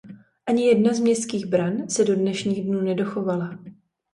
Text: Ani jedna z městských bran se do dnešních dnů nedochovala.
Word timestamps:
Ani 0.45 0.65
jedna 0.67 0.93
z 0.93 0.99
městských 0.99 1.45
bran 1.45 1.89
se 1.89 2.03
do 2.05 2.15
dnešních 2.15 2.63
dnů 2.65 2.81
nedochovala. 2.81 3.59